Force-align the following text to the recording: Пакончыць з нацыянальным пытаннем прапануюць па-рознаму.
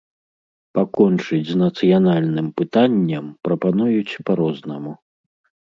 Пакончыць 0.77 1.41
з 1.51 1.55
нацыянальным 1.63 2.47
пытаннем 2.63 3.25
прапануюць 3.47 4.19
па-рознаму. 4.31 4.99